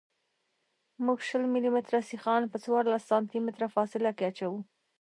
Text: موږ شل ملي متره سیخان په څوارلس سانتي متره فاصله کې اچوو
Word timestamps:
موږ 1.05 1.19
شل 1.29 1.43
ملي 1.53 1.69
متره 1.75 1.99
سیخان 2.11 2.41
په 2.51 2.57
څوارلس 2.63 3.03
سانتي 3.09 3.37
متره 3.45 3.67
فاصله 3.75 4.09
کې 4.17 4.23
اچوو 4.29 4.59